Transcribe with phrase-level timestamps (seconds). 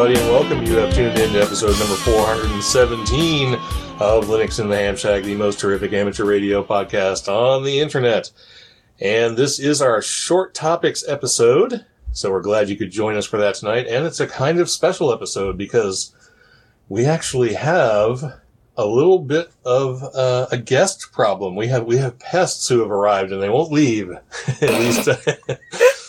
[0.00, 0.64] Everybody, and welcome.
[0.64, 3.52] You have tuned in to episode number 417
[4.00, 8.30] of Linux in the Ham Shack, the most terrific amateur radio podcast on the internet.
[8.98, 11.84] And this is our short topics episode.
[12.12, 13.88] So we're glad you could join us for that tonight.
[13.88, 16.14] And it's a kind of special episode because
[16.88, 18.40] we actually have
[18.78, 21.56] a little bit of uh, a guest problem.
[21.56, 24.10] We have we have pests who have arrived and they won't leave.
[24.62, 25.10] at least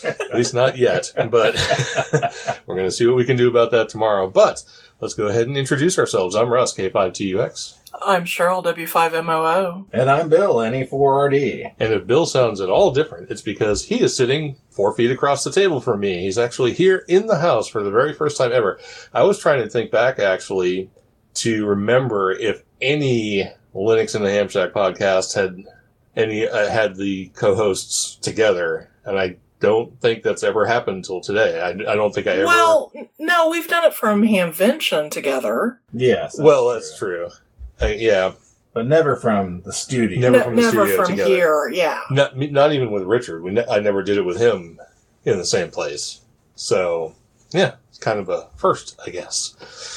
[0.03, 1.11] at least not yet.
[1.15, 1.55] But
[2.65, 4.29] we're going to see what we can do about that tomorrow.
[4.29, 4.63] But
[4.99, 6.35] let's go ahead and introduce ourselves.
[6.35, 7.77] I'm Russ, K5TUX.
[8.01, 9.87] I'm Cheryl, W5MOO.
[9.91, 11.73] And I'm Bill, NE4RD.
[11.79, 15.43] And if Bill sounds at all different, it's because he is sitting four feet across
[15.43, 16.21] the table from me.
[16.21, 18.79] He's actually here in the house for the very first time ever.
[19.13, 20.89] I was trying to think back actually
[21.35, 25.63] to remember if any Linux in the Ham Shack podcast had
[26.15, 31.61] any uh, had the co-hosts together, and I don't think that's ever happened until today.
[31.61, 32.45] I, I don't think I ever.
[32.45, 35.79] Well, no, we've done it from Hamvention together.
[35.93, 36.37] Yes.
[36.39, 37.29] well, that's true.
[37.81, 38.33] Uh, yeah,
[38.73, 40.19] But never from the studio.
[40.19, 41.29] Never Ne- from the never studio from together.
[41.29, 42.01] here, yeah.
[42.11, 43.41] not not even with Richard.
[43.43, 44.79] We ne- I never did it with him
[45.25, 46.21] in the same place.
[46.55, 47.15] So
[47.51, 49.55] yeah, it's kind of a first, I guess.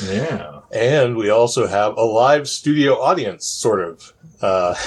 [0.08, 0.60] Yeah.
[0.70, 4.12] And we also have a live studio audience, sort of.
[4.40, 4.74] Uh,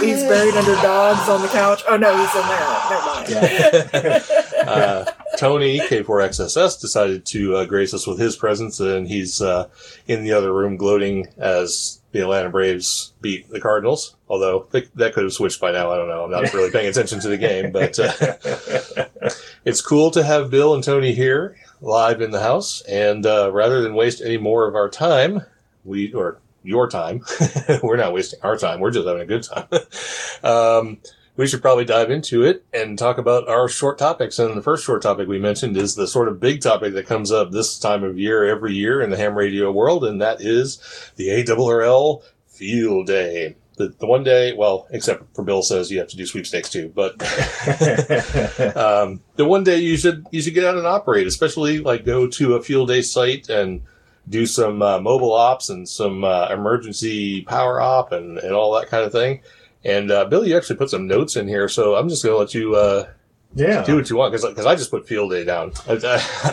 [0.00, 1.82] He's buried under dogs on the couch.
[1.88, 2.64] Oh no, he's in there.
[2.90, 3.28] Never mind.
[3.28, 4.66] Yeah.
[4.70, 5.04] uh,
[5.40, 9.70] Tony K4XSS decided to uh, grace us with his presence, and he's uh,
[10.06, 14.16] in the other room gloating as the Atlanta Braves beat the Cardinals.
[14.28, 15.90] Although th- that could have switched by now.
[15.90, 16.24] I don't know.
[16.24, 19.30] I'm not really paying attention to the game, but uh,
[19.64, 22.82] it's cool to have Bill and Tony here live in the house.
[22.82, 25.40] And uh, rather than waste any more of our time,
[25.86, 27.24] we or your time,
[27.82, 28.80] we're not wasting our time.
[28.80, 29.68] We're just having a good time.
[30.44, 30.98] um,
[31.40, 34.38] we should probably dive into it and talk about our short topics.
[34.38, 37.32] And the first short topic we mentioned is the sort of big topic that comes
[37.32, 40.76] up this time of year every year in the ham radio world, and that is
[41.16, 43.56] the ARRL Field Day.
[43.76, 46.92] The, the one day, well, except for Bill says you have to do sweepstakes too,
[46.94, 47.12] but
[48.76, 52.26] um, the one day you should you should get out and operate, especially like go
[52.26, 53.80] to a field day site and
[54.28, 58.88] do some uh, mobile ops and some uh, emergency power op and, and all that
[58.88, 59.40] kind of thing.
[59.84, 62.38] And uh, Bill, you actually put some notes in here, so I'm just going to
[62.38, 63.08] let you uh,
[63.54, 63.82] yeah.
[63.82, 65.72] do what you want because I just put field day down.
[65.88, 65.92] I,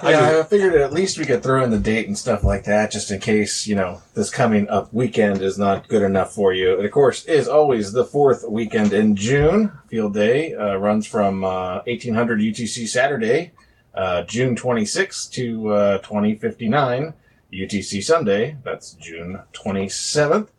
[0.01, 2.63] I, yeah, I figured at least we could throw in the date and stuff like
[2.65, 6.53] that, just in case you know this coming up weekend is not good enough for
[6.53, 6.75] you.
[6.77, 9.71] And of course, is always the fourth weekend in June.
[9.87, 13.51] Field Day uh, runs from uh, 1800 UTC Saturday,
[13.93, 17.13] uh, June 26th to uh, 2059
[17.53, 18.57] UTC Sunday.
[18.63, 20.49] That's June 27th.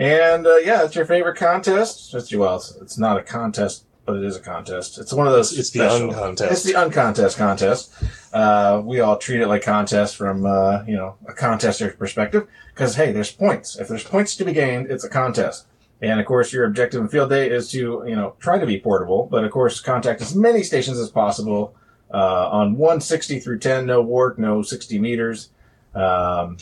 [0.00, 2.14] And uh, yeah, it's your favorite contest.
[2.14, 4.98] It's well, it's, it's not a contest, but it is a contest.
[4.98, 5.56] It's one of those.
[5.58, 6.50] It's the uncontest.
[6.50, 7.92] It's the uncontest contest.
[8.32, 12.96] Uh, we all treat it like contest from uh, you know a contester's perspective because
[12.96, 13.78] hey, there's points.
[13.78, 15.66] If there's points to be gained, it's a contest.
[16.00, 18.80] And of course, your objective in field day is to you know try to be
[18.80, 21.74] portable, but of course, contact as many stations as possible
[22.10, 25.50] uh, on 160 through 10, no work, no 60 meters.
[25.94, 26.56] Um,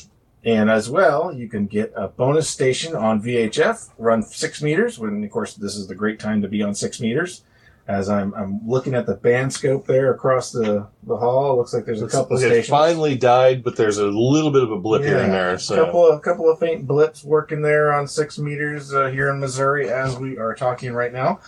[0.44, 4.98] and as well, you can get a bonus station on VHF, run six meters.
[4.98, 7.42] When of course, this is the great time to be on six meters.
[7.86, 11.72] As I'm, I'm looking at the band scope there across the, the hall, it looks
[11.72, 12.68] like there's a couple of it stations.
[12.68, 15.54] finally died, but there's a little bit of a blip here and there.
[15.54, 19.30] A So couple of couple of faint blips working there on six meters uh, here
[19.30, 21.40] in Missouri as we are talking right now.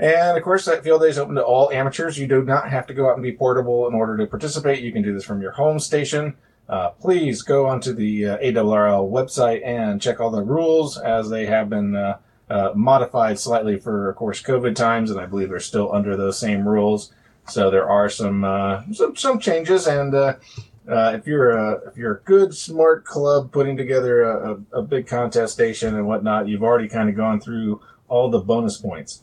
[0.00, 2.18] And of course, that field day is open to all amateurs.
[2.18, 4.82] You do not have to go out and be portable in order to participate.
[4.82, 6.34] You can do this from your home station.
[6.68, 11.46] Uh, please go onto the uh, ARRL website and check all the rules as they
[11.46, 12.18] have been uh,
[12.50, 16.38] uh, modified slightly for, of course, COVID times, and I believe they're still under those
[16.38, 17.12] same rules.
[17.48, 20.34] So there are some uh, some, some changes, and uh,
[20.90, 24.82] uh, if you're a if you're a good smart club putting together a, a, a
[24.82, 29.22] big contestation and whatnot, you've already kind of gone through all the bonus points.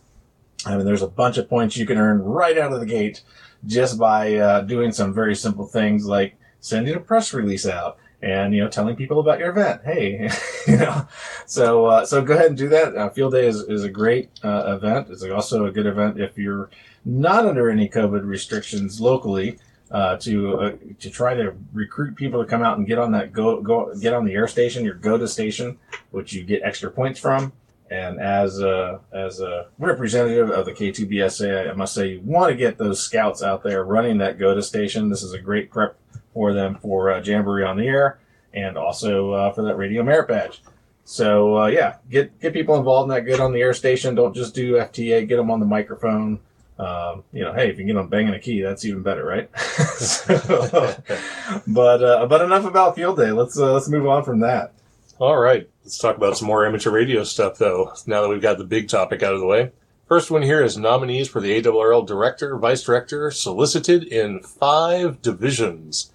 [0.66, 3.22] I mean, there's a bunch of points you can earn right out of the gate
[3.66, 8.64] just by doing some very simple things like sending a press release out and you
[8.64, 9.82] know telling people about your event.
[9.84, 10.30] Hey,
[10.68, 11.08] you know,
[11.46, 12.96] so uh, so go ahead and do that.
[12.96, 15.10] Uh, Field Day is is a great uh, event.
[15.10, 16.72] It's also a good event if you're
[17.06, 19.60] not under any COVID restrictions locally
[19.92, 23.34] uh, to uh, to try to recruit people to come out and get on that
[23.34, 25.78] go go get on the air station, your go to station,
[26.12, 27.52] which you get extra points from.
[27.92, 32.56] And as a, as a representative of the K2BSA, I must say you want to
[32.56, 35.10] get those scouts out there running that go to station.
[35.10, 35.96] This is a great prep
[36.34, 38.20] for them for uh, Jamboree on the Air
[38.54, 40.62] and also uh, for that Radio Merit Badge.
[41.06, 44.16] So uh, yeah, get get people involved in that good on the air station.
[44.16, 45.28] Don't just do FT8.
[45.28, 46.40] Get them on the microphone.
[46.80, 49.26] Um, you know, hey, if you can get them banging a key, that's even better,
[49.26, 49.50] right?
[49.98, 50.36] so,
[51.68, 53.32] but uh, but enough about field day.
[53.32, 54.74] Let's uh, let's move on from that.
[55.20, 57.94] All right, let's talk about some more amateur radio stuff, though.
[58.08, 59.72] Now that we've got the big topic out of the way.
[60.08, 66.13] First one here is nominees for the ARRL director, vice director, solicited in five divisions.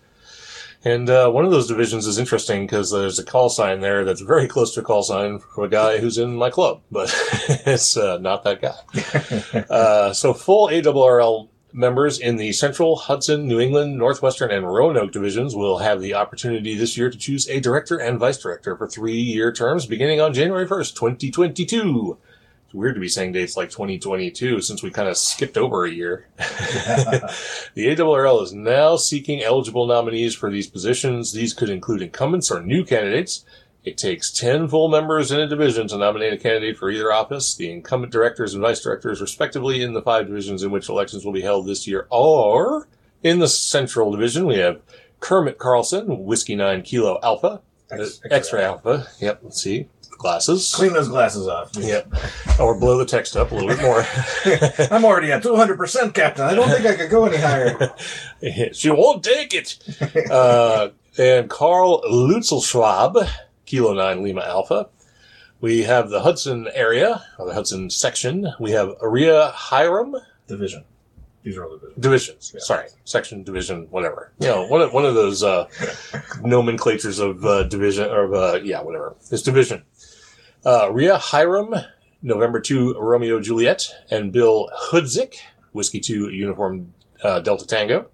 [0.89, 4.23] And uh, one of those divisions is interesting because there's a call sign there that's
[4.23, 7.15] very close to a call sign from a guy who's in my club, but
[7.67, 9.67] it's uh, not that guy.
[9.71, 15.55] uh, so full ARRL members in the Central, Hudson, New England, Northwestern, and Roanoke divisions
[15.55, 19.53] will have the opportunity this year to choose a director and vice director for three-year
[19.53, 22.17] terms beginning on January 1st, 2022.
[22.69, 25.91] It's weird to be saying dates like 2022 since we kind of skipped over a
[25.91, 26.27] year.
[26.37, 31.33] the ARRL is now seeking eligible nominees for these positions.
[31.33, 33.47] These could include incumbents or new candidates.
[33.85, 37.55] It takes 10 full members in a division to nominate a candidate for either office.
[37.55, 41.33] The incumbent directors and vice directors, respectively, in the five divisions in which elections will
[41.33, 42.87] be held this year are
[43.23, 44.81] in the Central Division, we have
[45.21, 49.09] Kermit Carlson, Whiskey 9 Kilo Alpha, X- uh, X-ray Alpha.
[49.21, 49.89] Yep, let's see.
[50.19, 50.75] Glasses.
[50.75, 51.71] Clean those glasses off.
[51.77, 52.13] Yep.
[52.59, 54.05] Or blow the text up a little bit more.
[54.91, 56.45] I'm already at 200%, Captain.
[56.45, 57.95] I don't think I could go any higher.
[58.73, 59.79] she won't take it.
[60.31, 63.29] Uh, and Carl Luetzelschwab,
[63.67, 64.89] Kilo 9 Lima Alpha.
[65.61, 68.53] We have the Hudson area, or the Hudson section.
[68.61, 70.85] We have Aria Jairam Division.
[71.43, 71.99] These are all divisions.
[71.99, 72.53] divisions.
[72.55, 72.61] Yeah.
[72.61, 74.33] Sorry, section, division, whatever.
[74.39, 75.67] You know, one of, one of those uh,
[76.43, 79.17] nomenclatures of uh, division, or uh, yeah, whatever.
[79.31, 79.83] It's division.
[80.65, 81.87] Uh, Ria Jairam,
[82.23, 85.37] November 2, Romeo Juliet, and Bill Hudzik,
[85.73, 88.09] Whiskey 2, Uniform uh, Delta Tango.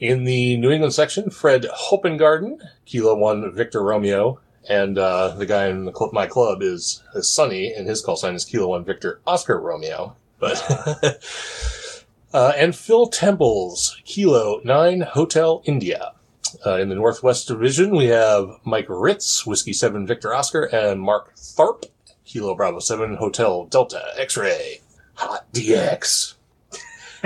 [0.00, 5.66] In the New England section, Fred Hopengarden, Kilo 1, Victor Romeo, and uh, the guy
[5.66, 8.84] in the cl- my club is, is Sonny, and his call sign is Kilo 1,
[8.84, 10.16] Victor Oscar Romeo.
[10.38, 11.18] But
[12.32, 16.12] Uh, and Phil Temples, Kilo 9 Hotel India.
[16.64, 21.34] Uh, in the Northwest Division, we have Mike Ritz, Whiskey 7 Victor Oscar, and Mark
[21.36, 21.84] Tharp,
[22.24, 24.80] Kilo Bravo 7 Hotel Delta X-Ray.
[25.14, 26.34] Hot DX.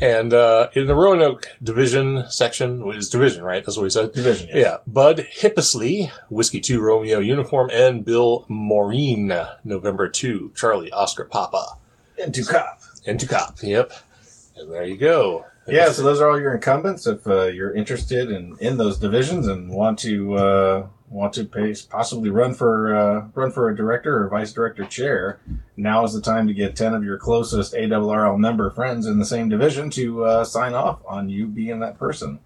[0.00, 3.64] and uh, in the Roanoke Division section, is division, right?
[3.64, 4.12] That's what we said.
[4.12, 4.56] Division, yes.
[4.56, 4.76] Yeah.
[4.86, 11.76] Bud Hippisley, Whiskey 2 Romeo Uniform, and Bill Morine, November 2, Charlie Oscar Papa.
[12.16, 12.80] Into cop.
[13.04, 13.58] Into cop.
[13.62, 13.92] Yep.
[14.56, 15.44] And there you go.
[15.66, 17.06] Yeah, so those are all your incumbents.
[17.06, 21.74] If uh, you're interested in, in those divisions and want to uh, want to pay,
[21.88, 25.38] possibly run for uh, run for a director or vice director chair,
[25.76, 29.24] now is the time to get ten of your closest ARRL member friends in the
[29.24, 32.40] same division to uh, sign off on you being that person,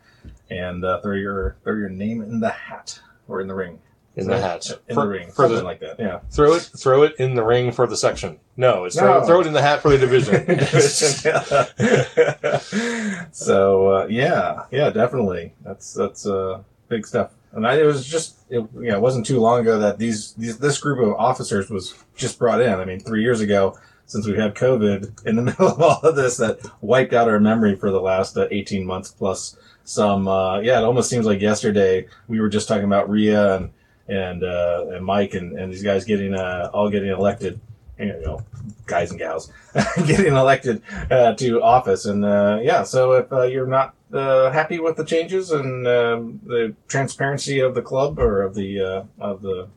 [0.50, 3.78] and uh, throw your throw your name in the hat or in the ring.
[4.16, 4.66] In the hat.
[4.88, 5.96] In For- the ring, for something the- like that.
[5.98, 6.20] Yeah.
[6.30, 8.38] Throw it, throw it in the ring for the section.
[8.56, 9.26] No, it's throw, No.
[9.26, 10.46] throw it in the hat for the division.
[13.32, 15.54] so uh, yeah, yeah, definitely.
[15.64, 17.32] That's that's uh, big stuff.
[17.52, 20.32] And I, it was just it, you know, it wasn't too long ago that these,
[20.34, 22.72] these this group of officers was just brought in.
[22.74, 26.16] I mean, three years ago, since we had COVID in the middle of all of
[26.16, 30.28] this, that wiped out our memory for the last uh, eighteen months plus some.
[30.28, 33.70] Uh, yeah, it almost seems like yesterday we were just talking about Ria and
[34.08, 37.60] and uh, and Mike and, and these guys getting uh, all getting elected.
[37.98, 38.42] You know,
[38.86, 39.52] guys and gals
[40.06, 40.82] getting elected
[41.12, 42.06] uh, to office.
[42.06, 46.40] And uh, yeah, so if uh, you're not uh, happy with the changes and um,
[46.44, 49.68] the transparency of the club or of the uh, of the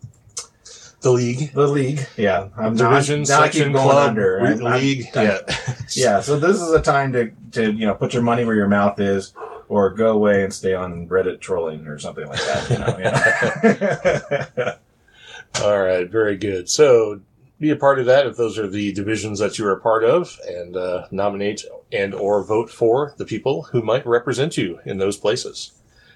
[1.01, 4.39] the league, the league, yeah, I'm division, keep section, club, under.
[4.41, 5.05] re- I'm- league.
[5.15, 5.75] I'm- yeah.
[5.91, 6.21] yeah.
[6.21, 8.99] So this is a time to to you know put your money where your mouth
[8.99, 9.33] is.
[9.69, 12.69] Or go away and stay on Reddit trolling or something like that.
[12.69, 12.97] You know,
[14.59, 14.75] yeah.
[15.63, 16.69] All right, very good.
[16.69, 17.21] So
[17.59, 20.03] be a part of that if those are the divisions that you are a part
[20.03, 24.97] of, and uh, nominate and or vote for the people who might represent you in
[24.97, 25.71] those places.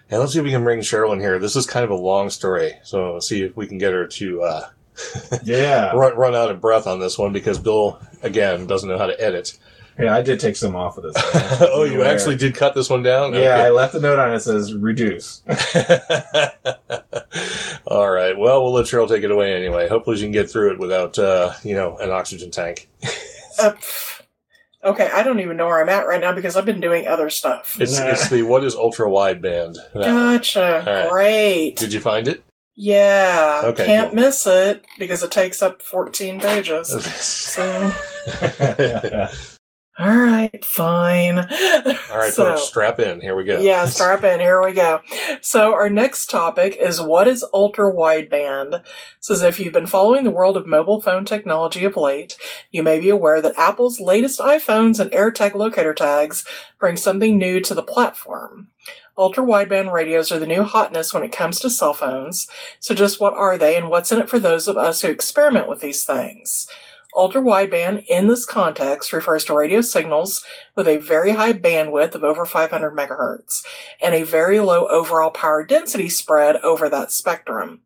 [0.09, 1.39] And let's see if we can bring Cheryl in here.
[1.39, 4.05] This is kind of a long story, so let's see if we can get her
[4.07, 4.69] to uh,
[5.43, 5.91] yeah.
[5.95, 9.19] run run out of breath on this one because Bill again doesn't know how to
[9.19, 9.57] edit.
[9.99, 11.13] Yeah, I did take some off of this.
[11.61, 13.33] oh, you actually did cut this one down?
[13.33, 15.41] Yeah, I left a note on it that says reduce.
[17.87, 18.37] All right.
[18.37, 19.87] Well, we'll let Cheryl take it away anyway.
[19.87, 22.89] Hopefully, she can get through it without, uh, you know, an oxygen tank.
[23.59, 23.73] Uh,
[24.83, 27.29] okay, I don't even know where I'm at right now because I've been doing other
[27.29, 27.77] stuff.
[27.79, 29.75] It's it's the what is ultra wideband.
[29.93, 30.37] That one.
[30.37, 30.85] Gotcha.
[30.87, 31.09] All right.
[31.09, 31.75] Great.
[31.75, 32.43] Did you find it?
[32.73, 34.21] Yeah, Okay, can't cool.
[34.21, 36.89] miss it because it takes up 14 pages.
[37.21, 37.91] So,
[40.01, 41.39] all right, fine.
[41.39, 43.21] All right, so, folks, strap in.
[43.21, 43.59] Here we go.
[43.59, 44.39] Yeah, strap in.
[44.39, 45.01] Here we go.
[45.41, 48.83] So our next topic is what is ultra wideband?
[49.19, 52.35] So, if you've been following the world of mobile phone technology of late,
[52.71, 56.45] you may be aware that Apple's latest iPhones and AirTag locator tags
[56.79, 58.69] bring something new to the platform.
[59.17, 62.47] Ultra wideband radios are the new hotness when it comes to cell phones.
[62.79, 65.67] So just what are they and what's in it for those of us who experiment
[65.67, 66.67] with these things?
[67.15, 72.23] Ultra wideband in this context refers to radio signals with a very high bandwidth of
[72.23, 73.63] over 500 megahertz
[74.01, 77.81] and a very low overall power density spread over that spectrum.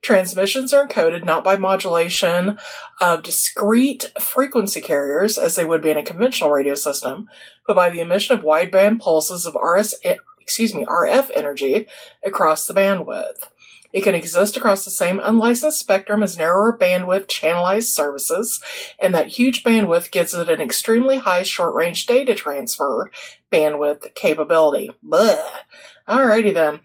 [0.00, 2.56] Transmissions are encoded not by modulation
[3.00, 7.28] of discrete frequency carriers as they would be in a conventional radio system,
[7.66, 9.96] but by the emission of wideband pulses of RS,
[10.40, 11.88] excuse me, RF energy
[12.24, 13.48] across the bandwidth.
[13.92, 18.62] It can exist across the same unlicensed spectrum as narrower bandwidth channelized services,
[18.98, 23.10] and that huge bandwidth gives it an extremely high short range data transfer
[23.50, 24.90] bandwidth capability.
[25.02, 25.36] Blah.
[26.08, 26.80] Alrighty then.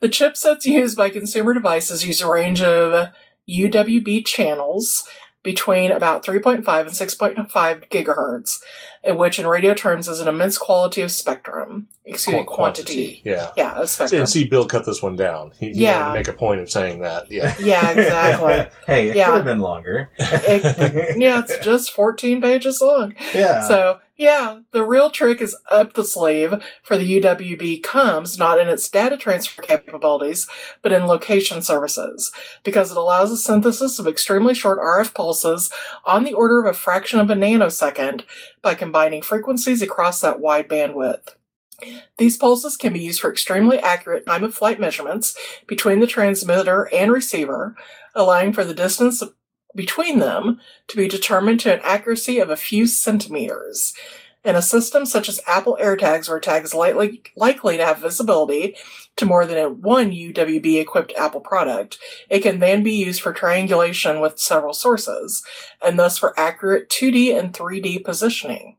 [0.00, 3.08] The chipsets used by consumer devices use a range of
[3.48, 5.08] UWB channels
[5.52, 8.60] between about 3.5 and 6.5 gigahertz,
[9.02, 11.88] in which in radio terms is an immense quality of spectrum.
[12.04, 13.22] Excuse me, Qu- quantity.
[13.24, 13.50] Yeah.
[13.56, 14.20] Yeah, of spectrum.
[14.20, 15.52] And see, Bill cut this one down.
[15.58, 16.08] He, he Yeah.
[16.08, 17.30] had make a point of saying that.
[17.30, 17.54] Yeah.
[17.60, 18.66] Yeah, exactly.
[18.86, 19.26] hey, it Yeah.
[19.26, 20.10] could have been longer.
[20.18, 23.14] It- yeah, it's just 14 pages long.
[23.34, 23.66] yeah.
[23.66, 28.68] So, yeah, the real trick is up the sleeve for the UWB comes not in
[28.68, 30.48] its data transfer capabilities,
[30.82, 32.32] but in location services,
[32.64, 35.70] because it allows the synthesis of extremely short RF pulses
[36.04, 38.24] on the order of a fraction of a nanosecond
[38.60, 41.36] by combining frequencies across that wide bandwidth.
[42.16, 45.36] These pulses can be used for extremely accurate time of flight measurements
[45.68, 47.76] between the transmitter and receiver,
[48.16, 49.22] allowing for the distance
[49.74, 53.94] between them to be determined to an accuracy of a few centimeters.
[54.44, 58.76] In a system such as Apple AirTags, where tags likely likely to have visibility
[59.16, 61.98] to more than one UWB equipped Apple product,
[62.30, 65.44] it can then be used for triangulation with several sources,
[65.82, 68.76] and thus for accurate 2D and 3D positioning.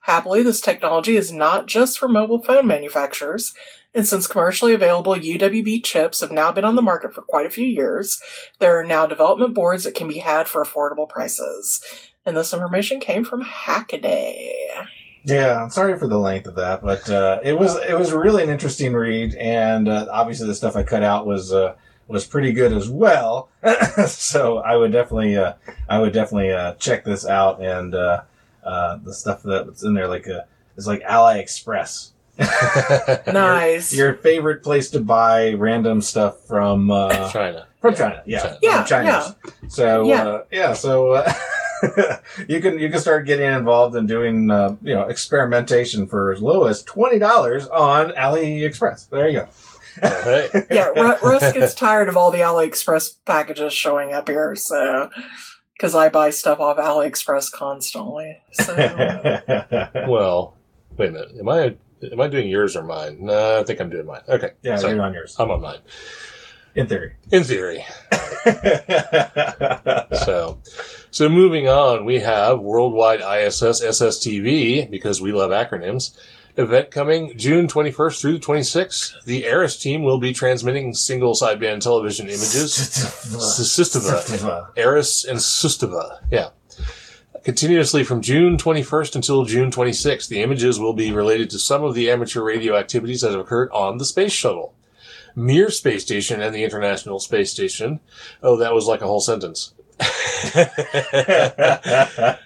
[0.00, 3.54] Happily, this technology is not just for mobile phone manufacturers,
[3.94, 7.50] and since commercially available UWB chips have now been on the market for quite a
[7.50, 8.20] few years,
[8.58, 11.80] there are now development boards that can be had for affordable prices.
[12.26, 14.86] And this information came from Hackaday.
[15.24, 18.50] Yeah, sorry for the length of that, but uh, it was it was really an
[18.50, 21.74] interesting read, and uh, obviously the stuff I cut out was uh,
[22.06, 23.48] was pretty good as well.
[24.06, 25.54] so I would definitely uh,
[25.88, 28.22] I would definitely uh, check this out, and uh,
[28.62, 30.26] the stuff that's in there like
[30.76, 32.12] is like AliExpress.
[32.38, 33.92] Nice.
[33.94, 37.66] Your favorite place to buy random stuff from uh, China.
[37.80, 38.58] from China, yeah, China.
[38.62, 39.36] Yeah, from China.
[39.68, 40.28] So Yeah.
[40.28, 41.32] Uh, yeah, so uh,
[42.48, 46.40] you can you can start getting involved in doing uh, you know experimentation for as
[46.40, 49.08] low as twenty dollars on AliExpress.
[49.10, 49.48] There you go.
[50.00, 50.48] Hey.
[50.70, 55.10] yeah, Ru- Russ gets tired of all the AliExpress packages showing up here, so
[55.72, 58.38] because I buy stuff off AliExpress constantly.
[58.52, 58.74] So
[60.08, 60.56] Well,
[60.96, 61.32] wait a minute.
[61.38, 61.74] Am I
[62.12, 63.18] am I doing yours or mine?
[63.20, 64.22] No, I think I'm doing mine.
[64.28, 64.52] Okay.
[64.62, 65.78] yeah, So, you're on yours I'm on mine.
[66.74, 67.14] in theory.
[67.32, 67.84] In theory.
[70.24, 70.58] So,
[71.10, 76.16] so moving on, we have Worldwide ISS SSTV because we love acronyms.
[76.56, 79.22] Event coming June 21st through the 26th.
[79.24, 82.72] The ARISS team will be transmitting single sideband television images.
[83.36, 84.70] Sistava.
[84.76, 86.18] ARISS and Sistava.
[86.30, 86.48] Yeah.
[87.48, 91.94] Continuously from June 21st until June 26th, the images will be related to some of
[91.94, 94.74] the amateur radio activities that have occurred on the space shuttle.
[95.34, 98.00] Mir Space Station and the International Space Station.
[98.42, 99.72] Oh, that was like a whole sentence.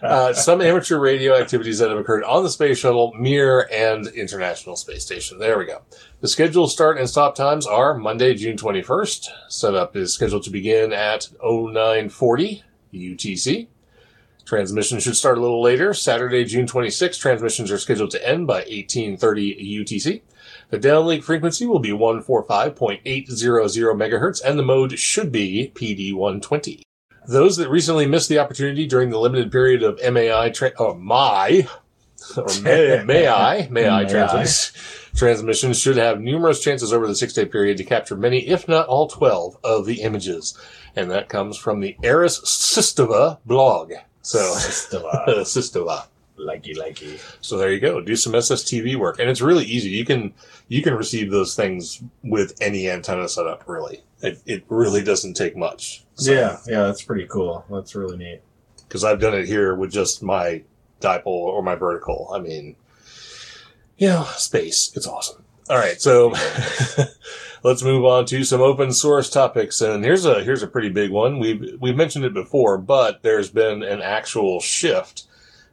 [0.02, 4.76] uh, some amateur radio activities that have occurred on the space shuttle, Mir, and International
[4.76, 5.40] Space Station.
[5.40, 5.82] There we go.
[6.20, 9.26] The scheduled start and stop times are Monday, June 21st.
[9.48, 12.62] Setup is scheduled to begin at 0940
[12.94, 13.66] UTC.
[14.44, 15.94] Transmission should start a little later.
[15.94, 20.22] Saturday, June 26th, transmissions are scheduled to end by 1830 UTC.
[20.70, 26.82] The downlink frequency will be 145.800 megahertz, and the mode should be PD120.
[27.28, 30.94] Those that recently missed the opportunity during the limited period of MAI, tra- oh, or
[30.98, 31.68] MI,
[32.36, 34.72] or may, may I, may I May transmitters,
[35.14, 38.86] transmissions should have numerous chances over the six day period to capture many, if not
[38.86, 40.58] all 12 of the images.
[40.96, 43.92] And that comes from the ARISS Sistova blog.
[44.22, 44.38] So.
[44.56, 46.06] Sistova.
[46.38, 47.20] Likey, likey.
[47.40, 48.00] So there you go.
[48.00, 49.90] Do some SSTV work, and it's really easy.
[49.90, 50.32] You can
[50.66, 53.64] you can receive those things with any antenna setup.
[53.68, 56.04] Really, it, it really doesn't take much.
[56.18, 57.64] Yeah, yeah, that's pretty cool.
[57.70, 58.40] That's really neat.
[58.88, 60.62] because I've done it here with just my
[61.00, 62.32] dipole or my vertical.
[62.34, 62.76] I mean,
[63.98, 64.90] you know, space.
[64.96, 65.44] It's awesome.
[65.68, 66.32] All right, so
[67.62, 69.80] let's move on to some open source topics.
[69.80, 71.38] And here's a here's a pretty big one.
[71.38, 75.24] We've we've mentioned it before, but there's been an actual shift.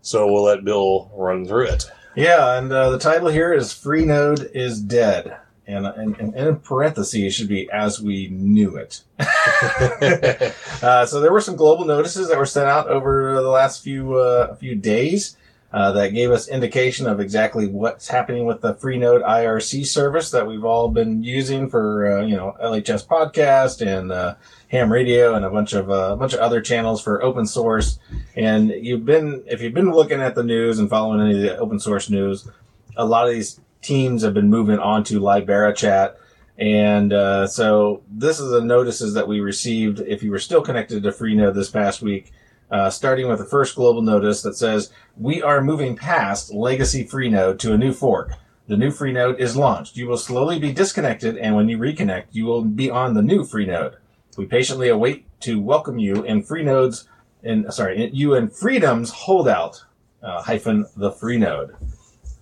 [0.02, 1.92] So we'll let Bill run through it.
[2.16, 5.38] Yeah, and uh, the title here is Freenode is Dead.
[5.68, 9.04] And, and, and in parentheses it should be as we knew it.
[10.82, 14.18] uh, so there were some global notices that were sent out over the last few
[14.18, 15.38] uh, few days
[15.72, 20.48] uh, that gave us indication of exactly what's happening with the Freenode IRC service that
[20.48, 24.36] we've all been using for uh, you know LHS podcast and uh,
[24.70, 28.00] Ham Radio and a bunch of uh, a bunch of other channels for open source.
[28.36, 31.58] And you've been if you've been looking at the news and following any of the
[31.60, 32.48] open source news,
[32.98, 36.18] a lot of these teams have been moving on to Libera Chat.
[36.58, 41.04] And uh, so this is the notices that we received if you were still connected
[41.04, 42.34] to Freenode this past week.
[42.72, 47.58] Uh, starting with the first global notice that says, we are moving past legacy Freenode
[47.60, 48.34] to a new fork.
[48.68, 49.98] The new Freenode is launched.
[49.98, 53.44] You will slowly be disconnected, and when you reconnect, you will be on the new
[53.44, 53.96] Freenode.
[54.38, 57.08] We patiently await to welcome you in Freenode's,
[57.42, 59.84] in, sorry, you in Freedom's holdout,
[60.22, 61.76] uh, hyphen the Freenode.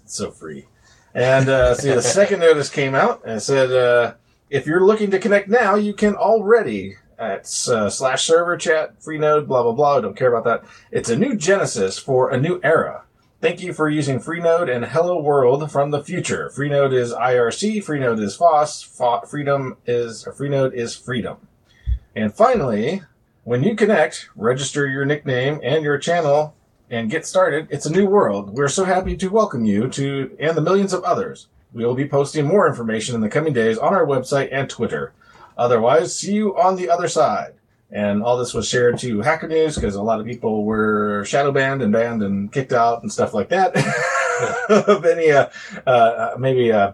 [0.04, 0.66] It's so free.
[1.14, 4.16] And uh, see, the second notice came out and said, uh,
[4.50, 9.48] if you're looking to connect now, you can already at uh, slash server chat Freenode,
[9.48, 9.98] blah, blah, blah.
[9.98, 10.70] I don't care about that.
[10.92, 13.04] It's a new Genesis for a new era.
[13.40, 16.52] Thank you for using Freenode and Hello World from the future.
[16.56, 21.38] Freenode is IRC, Freenode is FOSS, Fo- Freedom is, Freenode is freedom.
[22.16, 23.04] And finally,
[23.44, 26.56] when you connect, register your nickname and your channel
[26.90, 27.68] and get started.
[27.70, 28.58] It's a new world.
[28.58, 31.48] We're so happy to welcome you to and the millions of others.
[31.74, 35.14] We will be posting more information in the coming days on our website and Twitter.
[35.58, 37.54] Otherwise, see you on the other side.
[37.90, 41.52] And all this was shared to Hacker News because a lot of people were shadow
[41.52, 43.76] banned and banned and kicked out and stuff like that
[44.70, 45.48] of any uh,
[45.86, 46.92] uh, maybe uh,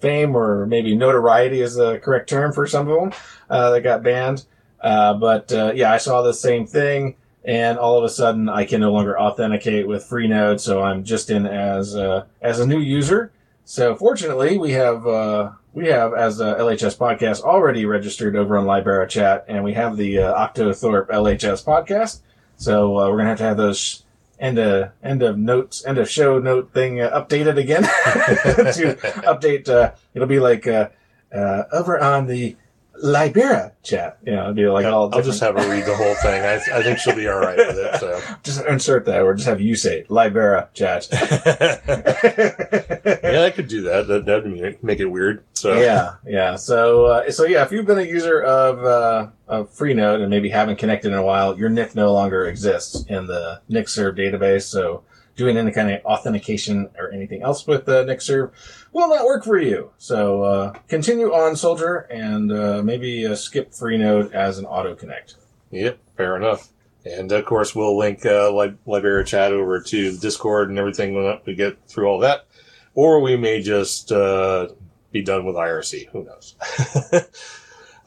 [0.00, 3.12] fame or maybe notoriety is the correct term for some of them
[3.48, 4.44] uh, that got banned.
[4.80, 8.64] Uh, but uh, yeah, I saw the same thing, and all of a sudden I
[8.64, 12.78] can no longer authenticate with Freenode, so I'm just in as uh, as a new
[12.78, 13.32] user.
[13.64, 18.64] So fortunately, we have uh, we have as a LHS podcast already registered over on
[18.64, 22.20] Libera Chat, and we have the uh, Octothorpe LHS podcast.
[22.56, 24.02] So uh, we're gonna have to have those
[24.40, 27.88] end of end of notes end of show note thing uh, updated again to
[29.26, 29.68] update.
[29.68, 30.88] Uh, it'll be like uh,
[31.30, 32.56] uh, over on the
[33.02, 34.18] Libera Chat.
[34.24, 35.14] You know, it'll be like all.
[35.14, 36.42] I'll just have her read the whole thing.
[36.42, 38.00] I, I think she'll be all right with it.
[38.00, 38.20] So.
[38.42, 41.08] just insert that, or just have you say Libera Chat.
[41.12, 41.80] yeah,
[43.44, 44.06] I could do that.
[44.08, 45.44] That that'd make- make it weird.
[45.52, 46.56] So yeah, yeah.
[46.56, 50.48] So, uh, so yeah, if you've been a user of, uh, of Freenode and maybe
[50.48, 54.62] haven't connected in a while, your NIC no longer exists in the NickServ database.
[54.62, 55.02] So
[55.36, 58.50] doing any kind of authentication or anything else with the NickServ
[58.96, 59.90] will not work for you.
[59.98, 65.36] So, uh, continue on Soldier and, uh, maybe uh, skip Freenode as an auto connect.
[65.70, 66.68] Yep, fair enough.
[67.04, 71.14] And of course, we'll link uh, Lib- Libera Chat over to the Discord and everything
[71.14, 72.46] when we get through all that.
[72.94, 74.68] Or we may just uh,
[75.12, 76.08] be done with IRC.
[76.08, 76.56] Who knows?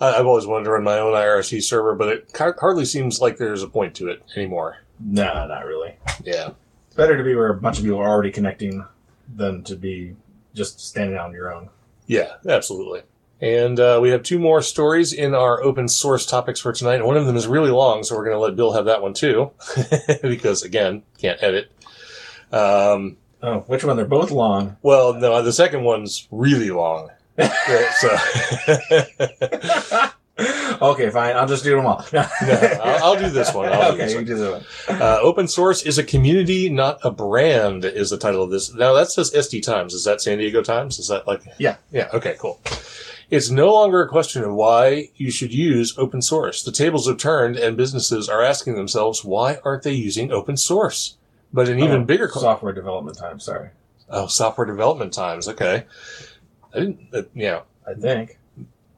[0.01, 3.63] I've always wanted to run my own IRC server, but it hardly seems like there's
[3.63, 4.77] a point to it anymore.
[4.99, 5.95] No, not really.
[6.23, 6.51] Yeah.
[6.87, 8.85] It's better to be where a bunch of people are already connecting
[9.35, 10.15] than to be
[10.53, 11.69] just standing on your own.
[12.07, 13.01] Yeah, absolutely.
[13.41, 17.05] And uh, we have two more stories in our open source topics for tonight.
[17.05, 19.13] One of them is really long, so we're going to let Bill have that one
[19.13, 19.51] too,
[20.21, 21.71] because again, can't edit.
[22.51, 23.95] Um, Oh, which one?
[23.95, 24.75] They're both long.
[24.81, 27.09] well, no, the second one's really long.
[28.01, 28.09] So
[30.81, 31.35] okay, fine.
[31.35, 32.05] I'll just do them all.
[32.13, 33.69] no, I'll, I'll do this one.
[33.71, 34.25] I'll do okay, this you one.
[34.25, 34.51] do
[34.87, 35.01] one.
[35.01, 38.73] Uh, open source is a community, not a brand, is the title of this.
[38.73, 39.93] Now that says SD Times.
[39.93, 40.99] Is that San Diego Times?
[40.99, 41.41] Is that like?
[41.57, 41.75] Yeah.
[41.91, 42.09] Yeah.
[42.13, 42.35] Okay.
[42.39, 42.59] Cool.
[43.29, 46.63] It's no longer a question of why you should use open source.
[46.63, 51.15] The tables have turned, and businesses are asking themselves, why aren't they using open source?
[51.53, 52.41] But an even Oh, bigger question.
[52.47, 53.39] software development time.
[53.39, 53.69] Sorry,
[54.09, 55.47] Oh, software development times.
[55.47, 55.83] Okay.
[56.73, 56.99] I didn't.
[57.13, 57.61] Uh, yeah.
[57.87, 58.38] I think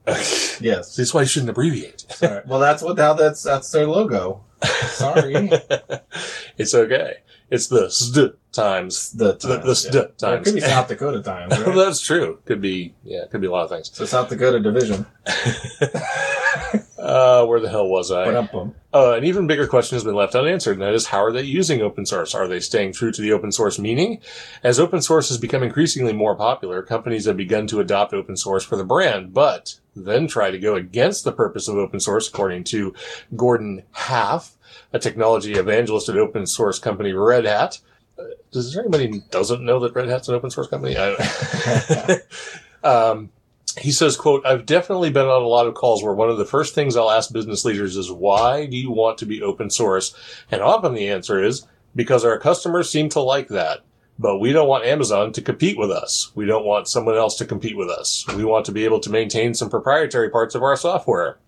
[0.05, 0.95] That's yes.
[1.13, 2.05] why you shouldn't abbreviate.
[2.09, 2.41] Sorry.
[2.45, 4.43] Well, that's what how that's that's their logo.
[4.89, 5.49] Sorry,
[6.57, 7.17] it's okay.
[7.49, 9.11] It's the SD times.
[9.11, 10.05] the The, times, the SD yeah.
[10.21, 11.59] Well, it could be South Dakota times.
[11.59, 11.75] Right?
[11.75, 12.39] That's true.
[12.45, 13.89] Could be, yeah, could be a lot of things.
[13.93, 15.05] so South Dakota division.
[17.01, 18.25] Uh, where the hell was I?
[18.93, 21.41] Uh, an even bigger question has been left unanswered, and that is how are they
[21.41, 22.35] using open source?
[22.35, 24.19] Are they staying true to the open source meaning?
[24.63, 28.63] As open source has become increasingly more popular, companies have begun to adopt open source
[28.63, 32.65] for the brand, but then try to go against the purpose of open source, according
[32.65, 32.93] to
[33.35, 34.55] Gordon Haff,
[34.93, 37.79] a technology evangelist at open source company Red Hat.
[38.19, 40.97] Uh, Does anybody doesn't know that Red Hat's an open source company?
[40.99, 42.19] I
[42.83, 43.31] um,
[43.79, 46.45] he says, quote, I've definitely been on a lot of calls where one of the
[46.45, 50.15] first things I'll ask business leaders is, why do you want to be open source?
[50.49, 53.81] And often the answer is, because our customers seem to like that.
[54.19, 56.31] But we don't want Amazon to compete with us.
[56.35, 58.25] We don't want someone else to compete with us.
[58.35, 61.39] We want to be able to maintain some proprietary parts of our software.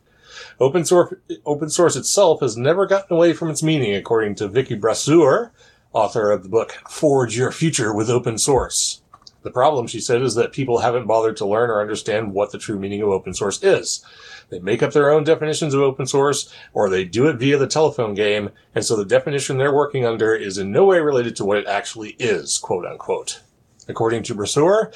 [0.60, 1.14] Open source,
[1.46, 5.52] open source itself has never gotten away from its meaning, according to Vicky Brasseur,
[5.92, 9.03] author of the book Forge Your Future with Open Source.
[9.44, 12.58] The problem, she said, is that people haven't bothered to learn or understand what the
[12.58, 14.04] true meaning of open source is.
[14.50, 17.68] They make up their own definitions of open source, or they do it via the
[17.68, 21.46] telephone game, and so the definition they're working under is in no way related to
[21.46, 23.42] what it actually is, quote unquote.
[23.88, 24.94] According to Brasseur,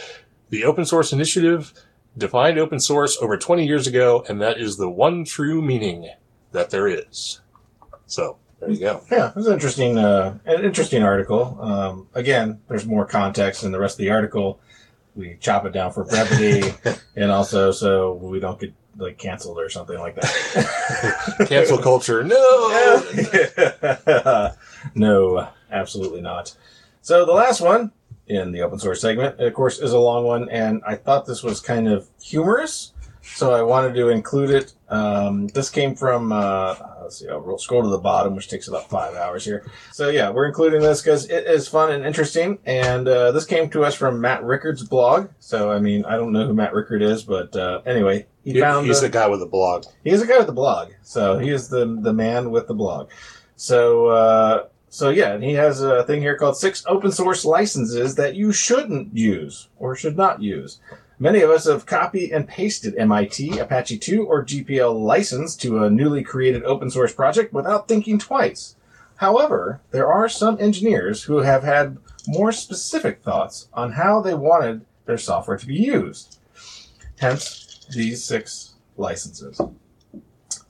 [0.49, 1.73] the Open Source Initiative
[2.17, 6.09] defined open source over 20 years ago, and that is the one true meaning
[6.51, 7.41] that there is.
[8.05, 9.01] So, there you go.
[9.11, 11.57] Yeah, it was an interesting, uh, an interesting article.
[11.61, 14.59] Um, again, there's more context in the rest of the article.
[15.15, 16.73] We chop it down for brevity,
[17.15, 21.45] and also so we don't get like canceled or something like that.
[21.47, 23.01] Cancel culture, no!
[24.95, 26.55] no, absolutely not.
[27.01, 27.91] So the last one
[28.27, 31.43] in the open source segment, of course, is a long one, and I thought this
[31.43, 34.73] was kind of humorous, so I wanted to include it.
[34.89, 36.75] Um, this came from, uh,
[37.07, 39.65] let's see, I'll roll- scroll to the bottom, which takes about five hours here.
[39.93, 43.69] So yeah, we're including this because it is fun and interesting, and uh, this came
[43.69, 45.29] to us from Matt Rickard's blog.
[45.39, 48.59] So I mean, I don't know who Matt Rickard is, but uh, anyway, he, He-
[48.59, 49.85] found he's the guy with the blog.
[50.03, 50.89] He's a guy with the blog.
[51.01, 53.09] So he is the the man with the blog.
[53.55, 58.15] So uh, so yeah, and he has a thing here called six open source licenses
[58.15, 60.79] that you shouldn't use or should not use.
[61.19, 65.89] Many of us have copied and pasted MIT, Apache 2, or GPL license to a
[65.89, 68.75] newly created open source project without thinking twice.
[69.15, 74.85] However, there are some engineers who have had more specific thoughts on how they wanted
[75.05, 76.37] their software to be used.
[77.19, 79.59] Hence, these six licenses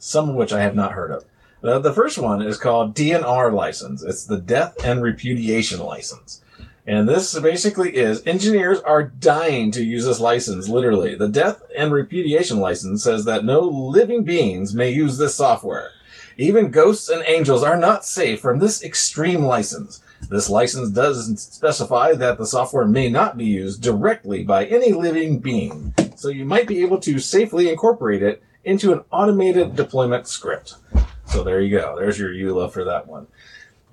[0.07, 1.25] some of which I have not heard of.
[1.61, 4.03] Uh, the first one is called DNR license.
[4.03, 6.41] It's the death and repudiation license.
[6.87, 11.15] And this basically is engineers are dying to use this license, literally.
[11.15, 15.91] The death and repudiation license says that no living beings may use this software.
[16.37, 20.01] Even ghosts and angels are not safe from this extreme license.
[20.29, 25.39] This license does specify that the software may not be used directly by any living
[25.39, 25.93] being.
[26.15, 30.75] So you might be able to safely incorporate it into an automated deployment script.
[31.25, 31.95] So there you go.
[31.97, 33.27] There's your EULA for that one.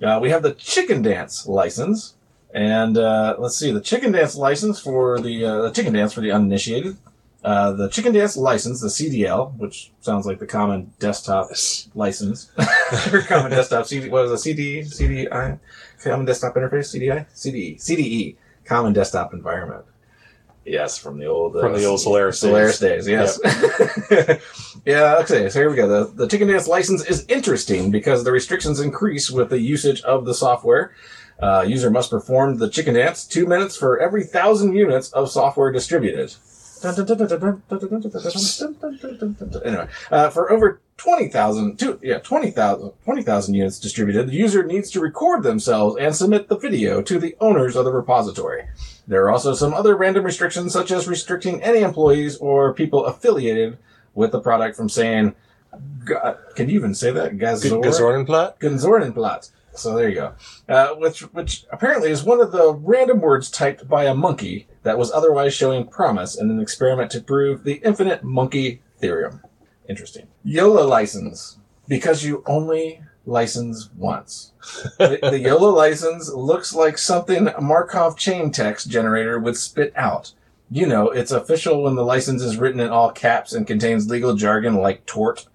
[0.01, 2.14] Uh, we have the Chicken Dance license,
[2.55, 6.21] and uh, let's see the Chicken Dance license for the uh, the Chicken Dance for
[6.21, 6.95] the uninitiated.
[7.43, 11.49] Uh, the Chicken Dance license, the CDL, which sounds like the common desktop
[11.93, 12.49] license,
[13.11, 14.09] or common desktop CD.
[14.09, 14.37] What was it?
[14.37, 15.59] CD CDI
[16.01, 19.83] common desktop interface CDI CDE CDE common desktop environment.
[20.63, 22.49] Yes, from the old uh, From the old Solaris days.
[22.49, 23.07] Solaris days.
[23.07, 23.37] Yes.
[24.85, 25.17] yeah.
[25.19, 25.49] Okay.
[25.49, 25.87] So here we go.
[25.87, 30.23] The the Chicken Dance license is interesting because the restrictions increase with the usage of
[30.23, 30.93] the software.
[31.39, 35.71] Uh, user must perform the chicken dance two minutes for every thousand units of software
[35.71, 36.33] distributed.
[39.65, 45.43] Anyway, uh, for over 20,000, yeah, 20,000 20,000 units distributed, the user needs to record
[45.43, 48.67] themselves and submit the video to the owners of the repository.
[49.07, 53.77] There are also some other random restrictions, such as restricting any employees or people affiliated
[54.13, 55.35] with the product from saying,
[56.05, 57.33] Ga- can you even say that?
[57.37, 57.83] Gazor?
[57.83, 58.59] Gazornenplat?
[58.59, 59.49] Gazornenplat.
[59.75, 60.33] So there you go.
[60.67, 64.97] Uh, which, which apparently is one of the random words typed by a monkey that
[64.97, 69.41] was otherwise showing promise in an experiment to prove the infinite monkey theorem.
[69.87, 70.27] Interesting.
[70.43, 71.57] YOLA license.
[71.87, 74.53] Because you only license once.
[74.97, 80.33] the, the YOLA license looks like something a Markov chain text generator would spit out.
[80.71, 84.35] You know, it's official when the license is written in all caps and contains legal
[84.35, 85.47] jargon like tort.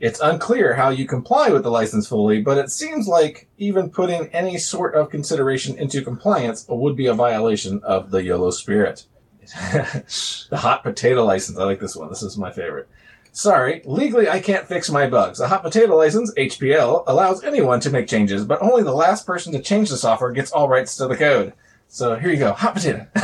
[0.00, 4.28] It's unclear how you comply with the license fully, but it seems like even putting
[4.28, 9.06] any sort of consideration into compliance would be a violation of the YOLO spirit.
[9.72, 11.58] the hot potato license.
[11.58, 12.10] I like this one.
[12.10, 12.88] This is my favorite.
[13.32, 15.38] Sorry, legally I can't fix my bugs.
[15.38, 19.52] The hot potato license, HPL, allows anyone to make changes, but only the last person
[19.52, 21.52] to change the software gets all rights to the code.
[21.88, 23.06] So here you go, hot potato.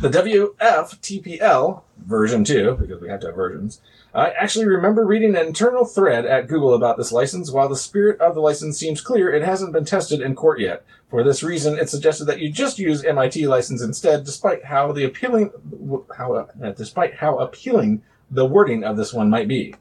[0.00, 3.80] the WFTPL version 2, because we have to have versions,
[4.12, 7.52] I actually remember reading an internal thread at Google about this license.
[7.52, 10.84] While the spirit of the license seems clear, it hasn't been tested in court yet.
[11.08, 15.04] For this reason, it suggested that you just use MIT license instead, despite how the
[15.04, 15.50] appealing,
[16.16, 19.74] how, uh, despite how appealing the wording of this one might be.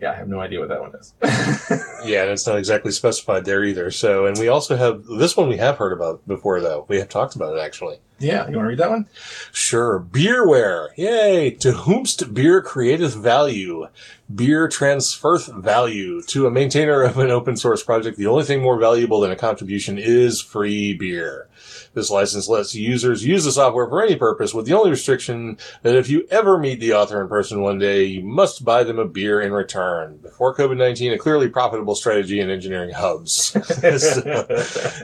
[0.00, 1.14] Yeah, I have no idea what that one is.
[2.04, 3.90] Yeah, and it's not exactly specified there either.
[3.90, 6.86] So, and we also have this one we have heard about before, though.
[6.88, 7.98] We have talked about it actually.
[8.20, 9.08] yeah, you want to read that one?
[9.52, 9.98] Sure.
[9.98, 10.90] Beerware.
[10.96, 11.50] Yay.
[11.50, 13.88] To whomst beer createth value.
[14.32, 16.22] Beer transferth value.
[16.22, 19.36] To a maintainer of an open source project, the only thing more valuable than a
[19.36, 21.48] contribution is free beer.
[21.94, 25.96] This license lets users use the software for any purpose with the only restriction that
[25.96, 29.06] if you ever meet the author in person one day, you must buy them a
[29.06, 30.18] beer in return.
[30.18, 33.56] Before COVID-19, a clearly profitable strategy in engineering hubs.
[33.98, 34.22] So,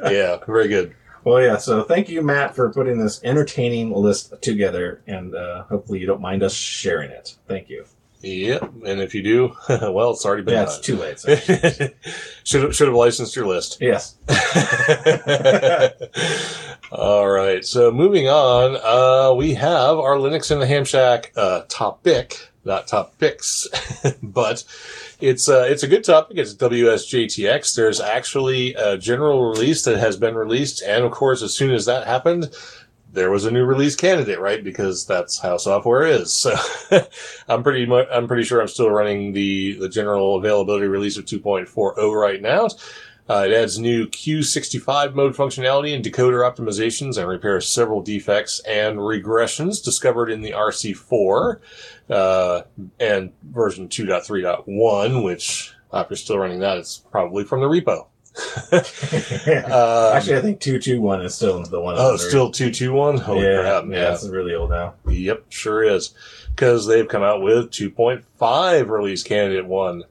[0.10, 0.94] yeah, very good.
[1.24, 1.56] Well, yeah.
[1.56, 6.20] So thank you, Matt, for putting this entertaining list together, and uh, hopefully you don't
[6.20, 7.36] mind us sharing it.
[7.48, 7.86] Thank you.
[8.24, 8.72] Yep.
[8.86, 10.74] And if you do, well, it's already been yeah, done.
[10.74, 11.18] it's too late.
[11.18, 11.36] So.
[12.44, 13.78] should have, should have licensed your list.
[13.80, 14.16] yes.
[16.90, 17.64] All right.
[17.64, 22.86] So moving on, uh, we have our Linux in the Ham Shack uh, topic, not
[22.86, 23.68] top topics,
[24.22, 24.64] but
[25.20, 26.38] it's uh, it's a good topic.
[26.38, 27.74] It's WSJT-X.
[27.74, 31.86] There's actually a general release that has been released, and of course, as soon as
[31.86, 32.54] that happened.
[33.14, 34.62] There was a new release candidate, right?
[34.62, 36.32] Because that's how software is.
[36.32, 36.54] So
[37.48, 41.24] I'm pretty much, I'm pretty sure I'm still running the, the general availability release of
[41.24, 42.68] 2.40 right now.
[43.28, 48.98] Uh, it adds new Q65 mode functionality and decoder optimizations and repairs several defects and
[48.98, 51.60] regressions discovered in the RC4
[52.10, 52.62] uh,
[53.00, 58.08] and version 2.3.1, which if you're still running that, it's probably from the repo.
[58.36, 58.80] Um,
[60.16, 61.96] Actually, I think two two one is still the one.
[61.98, 63.18] oh, under- still 221?
[63.18, 63.84] Holy yeah, crap.
[63.88, 64.94] yeah, it's really old now.
[65.06, 66.14] Yep, sure is.
[66.50, 70.04] Because they've come out with 2.5 release candidate one.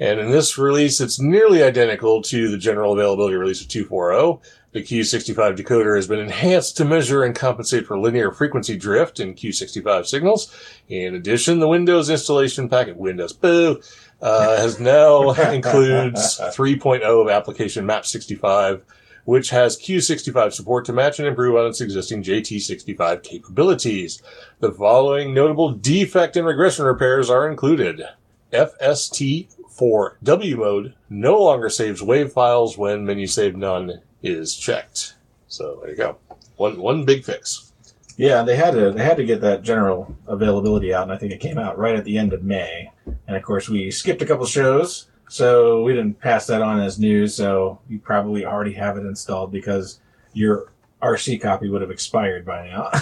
[0.00, 4.40] And in this release, it's nearly identical to the general availability release of 2.4.0.
[4.78, 9.34] The Q65 decoder has been enhanced to measure and compensate for linear frequency drift in
[9.34, 10.54] Q65 signals.
[10.88, 13.80] In addition, the Windows installation packet, Windows Boo,
[14.22, 18.82] uh, has now includes 3.0 of application MAP65
[19.24, 24.22] which has Q65 support to match and improve on its existing JT65 capabilities.
[24.60, 28.04] The following notable defect and regression repairs are included.
[28.52, 35.14] FST for W mode no longer saves WAV files when menu save none is checked.
[35.48, 36.18] So there you go.
[36.56, 37.72] One one big fix.
[38.16, 41.32] Yeah, they had to they had to get that general availability out, and I think
[41.32, 42.90] it came out right at the end of May.
[43.26, 46.98] And of course, we skipped a couple shows, so we didn't pass that on as
[46.98, 47.34] news.
[47.34, 50.00] So you probably already have it installed because
[50.32, 52.90] your RC copy would have expired by now.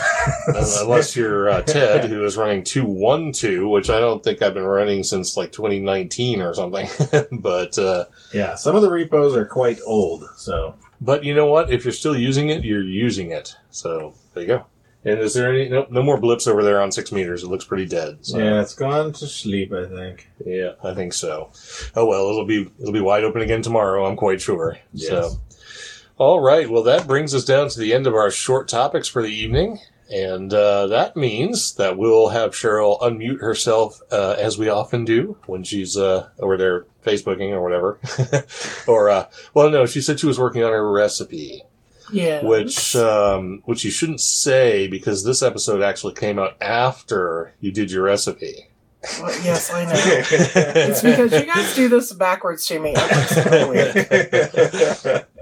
[0.48, 4.64] Uh, Unless you're uh, Ted, who is running 212, which I don't think I've been
[4.64, 6.88] running since like 2019 or something.
[7.40, 10.24] but uh, yeah, some of the repos are quite old.
[10.36, 11.70] So But you know what?
[11.70, 13.56] If you're still using it, you're using it.
[13.70, 14.66] So there you go.
[15.04, 17.44] And is there any no, no more blips over there on six meters?
[17.44, 18.18] It looks pretty dead.
[18.22, 19.72] So, yeah, it's gone to sleep.
[19.72, 20.28] I think.
[20.44, 21.50] yeah, I think so.
[21.94, 24.04] Oh well, it'll be it'll be wide open again tomorrow.
[24.04, 24.76] I'm quite sure.
[24.92, 25.10] Yes.
[25.10, 25.40] So,
[26.18, 26.68] all right.
[26.68, 29.78] Well, that brings us down to the end of our short topics for the evening.
[30.10, 35.36] And uh, that means that we'll have Cheryl unmute herself uh, as we often do
[35.46, 37.98] when she's uh, over there Facebooking or whatever.
[38.86, 41.62] or, uh, well, no, she said she was working on her recipe.
[42.12, 42.44] Yeah.
[42.44, 47.90] which um, which you shouldn't say because this episode actually came out after you did
[47.90, 48.68] your recipe.
[49.20, 49.92] Well, yes, I know.
[49.96, 52.94] It's because you guys do this backwards to me.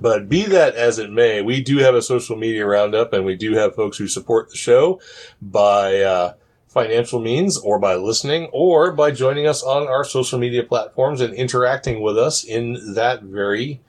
[0.00, 3.36] But be that as it may, we do have a social media roundup, and we
[3.36, 5.00] do have folks who support the show
[5.42, 6.34] by uh,
[6.68, 11.34] financial means, or by listening, or by joining us on our social media platforms and
[11.34, 13.80] interacting with us in that very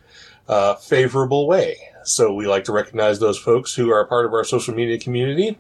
[0.48, 1.78] uh, favorable way.
[2.04, 5.58] So we like to recognize those folks who are part of our social media community.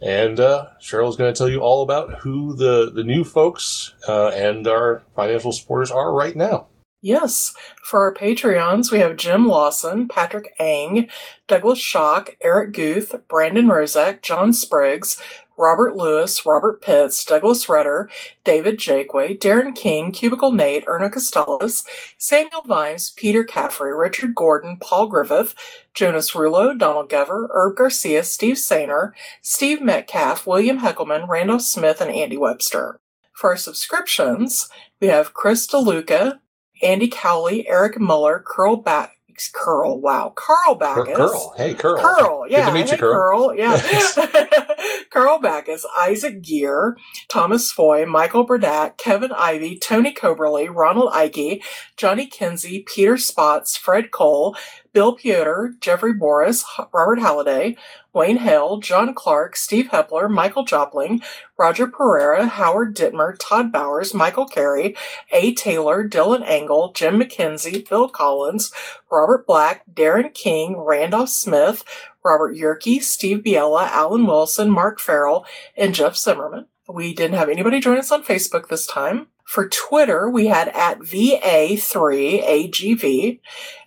[0.00, 4.28] And uh, Cheryl's going to tell you all about who the, the new folks uh,
[4.28, 6.66] and our financial supporters are right now.
[7.04, 7.52] Yes.
[7.82, 11.10] For our Patreons, we have Jim Lawson, Patrick Ang,
[11.46, 15.20] Douglas Schock, Eric Guth, Brandon Rozak, John Spriggs,
[15.58, 18.08] Robert Lewis, Robert Pitts, Douglas Rutter,
[18.42, 21.84] David Jakeway, Darren King, Cubicle Nate, Erna Costellas,
[22.16, 25.54] Samuel Vimes, Peter Caffrey, Richard Gordon, Paul Griffith,
[25.92, 29.12] Jonas Rulo, Donald Gover, Herb Garcia, Steve Sainer,
[29.42, 32.98] Steve Metcalf, William Heckelman, Randall Smith, and Andy Webster.
[33.34, 34.70] For our subscriptions,
[35.02, 36.38] we have Chris DeLuca,
[36.82, 39.10] Andy Cowley, Eric Muller, Carl, ba-
[39.52, 40.00] Curl.
[40.00, 41.16] Wow, Carl Backus.
[41.16, 41.54] Curl.
[41.56, 41.98] Hey, Curl.
[42.00, 42.60] Curl, yeah.
[42.60, 43.54] Good to meet you, Hey, Curl.
[43.56, 43.80] Yeah.
[45.10, 46.96] Carl Backus, Isaac Gear,
[47.28, 51.62] Thomas Foy, Michael Burdett, Kevin Ivey, Tony Coberly, Ronald Ike,
[51.96, 54.56] Johnny Kinsey, Peter Spots, Fred Cole,
[54.94, 57.76] Bill Piotr, Jeffrey Boris, Robert Halliday,
[58.12, 61.22] Wayne Hale, John Clark, Steve Hepler, Michael Jopling,
[61.58, 64.96] Roger Pereira, Howard Dittmer, Todd Bowers, Michael Carey,
[65.32, 65.52] A.
[65.52, 68.72] Taylor, Dylan Engel, Jim McKenzie, Bill Collins,
[69.10, 71.84] Robert Black, Darren King, Randolph Smith,
[72.24, 75.44] Robert Yerke, Steve Biella, Alan Wilson, Mark Farrell,
[75.76, 76.66] and Jeff Zimmerman.
[76.88, 79.26] We didn't have anybody join us on Facebook this time.
[79.44, 83.40] For Twitter, we had at VA3AGV,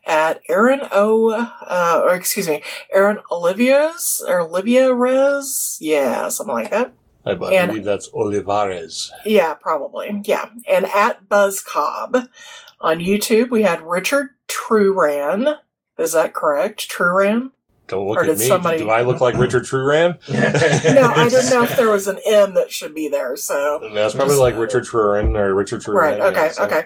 [0.06, 6.70] at Aaron O, uh, or excuse me, Aaron Olivia's, or Olivia Rez, yeah, something like
[6.72, 6.94] that.
[7.26, 9.12] I And- believe that's Olivares.
[9.26, 10.22] Yeah, probably.
[10.24, 10.50] Yeah.
[10.68, 12.30] And at BuzzCobb.
[12.80, 15.58] On YouTube, we had Richard Truran.
[15.98, 16.90] Is that correct?
[16.90, 17.52] Truran?
[17.88, 18.48] Don't look Or at me.
[18.48, 20.18] somebody- Do I look like Richard Truran?
[20.94, 23.90] No, I didn't know if there was an M that should be there, so.
[23.94, 25.96] That's probably like Richard Truran or Richard Truran.
[25.96, 26.84] Right, okay, yeah, so- okay.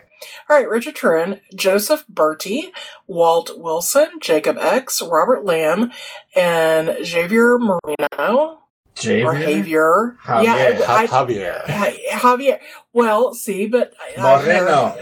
[0.49, 2.71] All right, Richard Truran, Joseph Bertie,
[3.07, 5.91] Walt Wilson, Jacob X, Robert Lamb,
[6.35, 8.59] and Xavier Marino.
[8.95, 10.17] Javier?
[10.21, 10.43] Javier.
[10.43, 10.81] Yeah, Javier.
[10.87, 11.61] I, Ha- Javier.
[11.67, 12.59] I, Javier.
[12.93, 13.93] Well, see, but.
[13.99, 14.97] I- I- Moreno.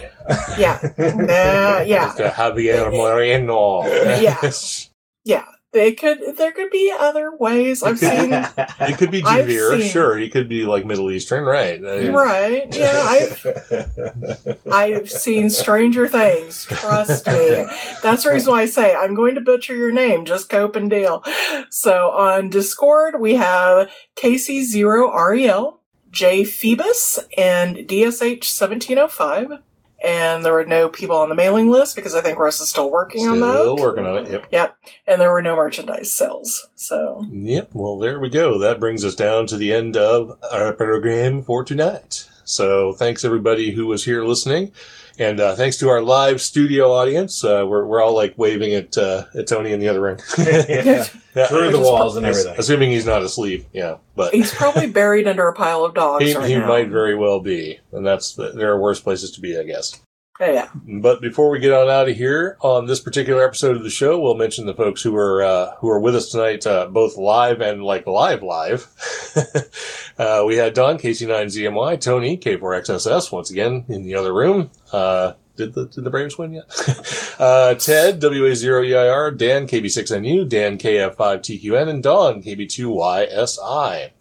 [0.57, 0.79] Yeah.
[0.99, 2.13] Uh, yeah.
[2.13, 2.31] Mr.
[2.31, 3.83] Javier Moreno.
[3.83, 4.89] Yes.
[5.71, 6.19] They could.
[6.37, 7.83] There could be other ways.
[7.83, 8.31] I've seen.
[8.79, 10.17] It could be Javier, sure.
[10.17, 11.83] He could be like Middle Eastern, right?
[11.83, 12.75] Uh, right.
[12.75, 13.03] Yeah.
[13.05, 16.65] I've I've seen stranger things.
[16.65, 17.65] Trust me.
[18.01, 20.25] That's the reason why I say I'm going to butcher your name.
[20.25, 21.23] Just cope and deal.
[21.69, 29.59] So on Discord we have Casey Zero Rel, J Phoebus, and DSH seventeen oh five.
[30.03, 32.89] And there were no people on the mailing list because I think Russ is still
[32.89, 33.53] working on that.
[33.53, 34.47] Still working on it, yep.
[34.51, 34.77] Yep.
[35.07, 36.69] And there were no merchandise sales.
[36.75, 38.57] So Yep, well, there we go.
[38.57, 42.29] That brings us down to the end of our program for tonight.
[42.45, 44.71] So thanks everybody who was here listening.
[45.19, 47.43] And uh, thanks to our live studio audience.
[47.43, 50.17] Uh, we're, we're all like waving at, uh, at Tony in the other room.
[51.39, 51.43] Yeah.
[51.43, 52.55] Yeah, Through the walls and everything.
[52.57, 53.97] Assuming he's not asleep, yeah.
[54.15, 56.67] But he's probably buried under a pile of dogs he, right he now.
[56.67, 57.79] might very well be.
[57.93, 60.01] And that's the, there are worse places to be, I guess.
[60.39, 60.69] Yeah.
[60.73, 64.19] But before we get on out of here, on this particular episode of the show,
[64.19, 67.59] we'll mention the folks who are uh, who are with us tonight, uh, both live
[67.59, 68.87] and like live live.
[70.17, 74.71] uh, we had Don KC9ZMY, Tony K4XSS once again in the other room.
[74.93, 76.65] Uh, did the did the Braves win yet?
[77.39, 84.11] uh, Ted WA0EIR, Dan KB6NU, Dan KF5TQN, and Don KB2YSI.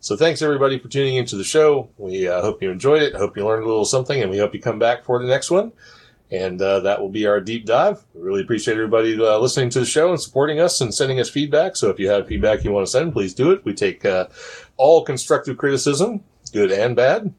[0.00, 1.90] So thanks everybody for tuning into the show.
[1.98, 3.14] We uh, hope you enjoyed it.
[3.14, 5.50] Hope you learned a little something, and we hope you come back for the next
[5.50, 5.72] one.
[6.30, 8.02] And uh, that will be our deep dive.
[8.14, 11.28] We really appreciate everybody uh, listening to the show and supporting us and sending us
[11.28, 11.76] feedback.
[11.76, 13.64] So if you have feedback you want to send, please do it.
[13.64, 14.26] We take uh,
[14.76, 17.32] all constructive criticism, good and bad,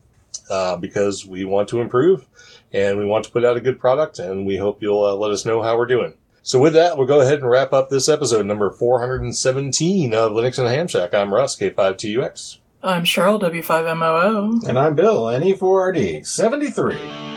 [0.50, 2.26] uh, because we want to improve
[2.74, 5.32] and we want to put out a good product, and we hope you'll uh, let
[5.32, 6.14] us know how we're doing.
[6.44, 10.60] So with that, we'll go ahead and wrap up this episode number 417 of Linux
[10.60, 11.14] and Ham Shack.
[11.14, 12.60] I'm Russ, K5TUX.
[12.84, 14.68] I'm Cheryl, W5MOO.
[14.68, 17.37] And I'm Bill, NE4RD73.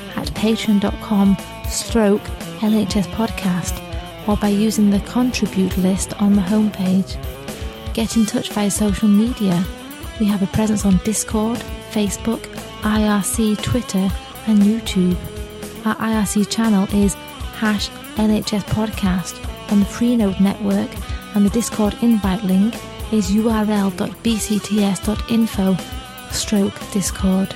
[0.15, 1.37] at patreon.com
[1.69, 2.21] stroke
[2.61, 3.77] LHS podcast
[4.27, 7.17] or by using the contribute list on the homepage.
[7.93, 9.63] Get in touch via social media.
[10.19, 11.57] We have a presence on Discord,
[11.91, 12.41] Facebook,
[12.81, 14.09] IRC, Twitter,
[14.47, 15.17] and YouTube.
[15.85, 17.15] Our IRC channel is
[17.55, 19.39] hash LHS podcast
[19.71, 20.89] on the Freenode network,
[21.35, 22.75] and the Discord invite link
[23.11, 24.17] is url.bcts.info
[26.31, 27.55] stroke Discord.